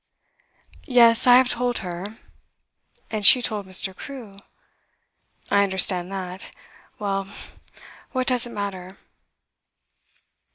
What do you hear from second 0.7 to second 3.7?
'Yes, I have told her. And she told